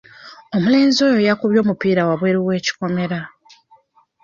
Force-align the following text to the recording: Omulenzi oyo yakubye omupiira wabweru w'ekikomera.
Omulenzi 0.55 0.99
oyo 1.07 1.19
yakubye 1.27 1.59
omupiira 1.61 2.01
wabweru 2.07 2.39
w'ekikomera. 2.47 3.19